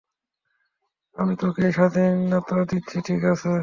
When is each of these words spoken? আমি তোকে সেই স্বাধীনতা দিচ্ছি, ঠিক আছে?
আমি 1.15 1.33
তোকে 1.35 1.59
সেই 1.63 1.73
স্বাধীনতা 1.73 2.57
দিচ্ছি, 2.69 2.97
ঠিক 3.07 3.21
আছে? 3.25 3.51